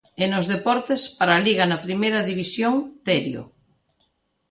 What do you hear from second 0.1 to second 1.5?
E nos deportes, para a